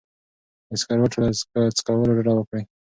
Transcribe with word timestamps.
د 0.69 0.71
سګرټو 0.81 1.17
له 1.23 1.29
څکولو 1.77 2.15
ډډه 2.17 2.33
وکړئ. 2.35 2.63